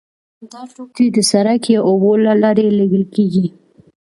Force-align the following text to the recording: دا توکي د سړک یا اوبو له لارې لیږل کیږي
دا 0.51 0.61
توکي 0.73 1.07
د 1.15 1.17
سړک 1.31 1.63
یا 1.73 1.79
اوبو 1.89 2.11
له 2.25 2.33
لارې 2.41 2.65
لیږل 2.77 3.03
کیږي 3.15 3.45